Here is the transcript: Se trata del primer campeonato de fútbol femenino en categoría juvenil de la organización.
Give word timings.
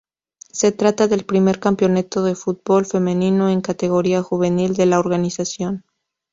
Se 0.51 0.71
trata 0.71 1.07
del 1.07 1.25
primer 1.27 1.59
campeonato 1.59 2.23
de 2.23 2.33
fútbol 2.33 2.87
femenino 2.87 3.49
en 3.51 3.61
categoría 3.61 4.23
juvenil 4.23 4.73
de 4.73 4.87
la 4.87 4.97
organización. 4.97 5.85